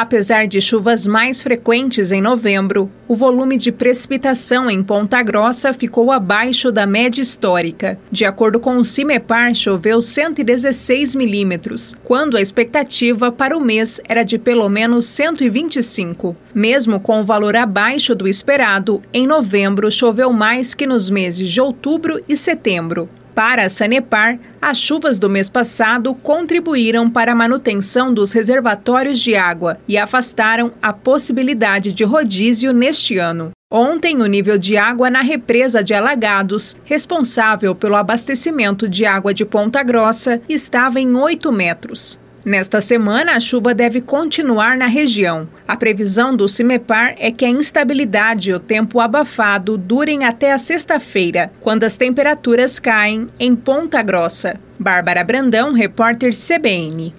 Apesar 0.00 0.46
de 0.46 0.60
chuvas 0.60 1.08
mais 1.08 1.42
frequentes 1.42 2.12
em 2.12 2.20
novembro, 2.20 2.88
o 3.08 3.16
volume 3.16 3.56
de 3.56 3.72
precipitação 3.72 4.70
em 4.70 4.80
Ponta 4.80 5.20
Grossa 5.24 5.74
ficou 5.74 6.12
abaixo 6.12 6.70
da 6.70 6.86
média 6.86 7.20
histórica. 7.20 7.98
De 8.08 8.24
acordo 8.24 8.60
com 8.60 8.76
o 8.76 8.84
CIMEPAR, 8.84 9.56
choveu 9.56 10.00
116 10.00 11.16
milímetros, 11.16 11.96
quando 12.04 12.36
a 12.36 12.40
expectativa 12.40 13.32
para 13.32 13.58
o 13.58 13.60
mês 13.60 14.00
era 14.08 14.22
de 14.22 14.38
pelo 14.38 14.68
menos 14.68 15.04
125. 15.06 16.36
Mesmo 16.54 17.00
com 17.00 17.18
o 17.18 17.24
valor 17.24 17.56
abaixo 17.56 18.14
do 18.14 18.28
esperado, 18.28 19.02
em 19.12 19.26
novembro 19.26 19.90
choveu 19.90 20.32
mais 20.32 20.74
que 20.74 20.86
nos 20.86 21.10
meses 21.10 21.50
de 21.50 21.60
outubro 21.60 22.20
e 22.28 22.36
setembro. 22.36 23.08
Para 23.38 23.66
a 23.66 23.68
Sanepar, 23.68 24.36
as 24.60 24.78
chuvas 24.78 25.16
do 25.16 25.30
mês 25.30 25.48
passado 25.48 26.12
contribuíram 26.12 27.08
para 27.08 27.30
a 27.30 27.34
manutenção 27.36 28.12
dos 28.12 28.32
reservatórios 28.32 29.20
de 29.20 29.36
água 29.36 29.78
e 29.86 29.96
afastaram 29.96 30.72
a 30.82 30.92
possibilidade 30.92 31.92
de 31.92 32.02
rodízio 32.02 32.72
neste 32.72 33.16
ano. 33.16 33.52
Ontem, 33.70 34.20
o 34.20 34.26
nível 34.26 34.58
de 34.58 34.76
água 34.76 35.08
na 35.08 35.22
represa 35.22 35.84
de 35.84 35.94
Alagados, 35.94 36.76
responsável 36.82 37.76
pelo 37.76 37.94
abastecimento 37.94 38.88
de 38.88 39.06
água 39.06 39.32
de 39.32 39.44
Ponta 39.44 39.84
Grossa, 39.84 40.42
estava 40.48 40.98
em 40.98 41.14
8 41.14 41.52
metros. 41.52 42.18
Nesta 42.48 42.80
semana, 42.80 43.32
a 43.36 43.40
chuva 43.40 43.74
deve 43.74 44.00
continuar 44.00 44.74
na 44.74 44.86
região. 44.86 45.46
A 45.68 45.76
previsão 45.76 46.34
do 46.34 46.48
CIMEPAR 46.48 47.14
é 47.18 47.30
que 47.30 47.44
a 47.44 47.50
instabilidade 47.50 48.48
e 48.48 48.54
o 48.54 48.58
tempo 48.58 49.00
abafado 49.00 49.76
durem 49.76 50.24
até 50.24 50.50
a 50.50 50.56
sexta-feira, 50.56 51.52
quando 51.60 51.84
as 51.84 51.94
temperaturas 51.94 52.78
caem 52.78 53.26
em 53.38 53.54
Ponta 53.54 54.00
Grossa. 54.00 54.58
Bárbara 54.78 55.22
Brandão, 55.22 55.74
repórter 55.74 56.32
CBN. 56.32 57.12